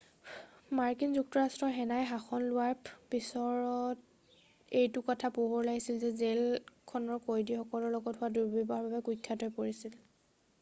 [0.77, 6.41] মাৰ্কিন যুক্তৰাষ্ট্ৰৰ সেনাই শাসন লোৱাৰ পিছৰত এইটো কথা পোহৰত আহিছিল যে জেল
[6.93, 9.97] খন কয়দীৰ লগত হোৱা দুৰ্ব্যৱহাৰৰ বাবে কুখ্যাত হৈ পৰিছিল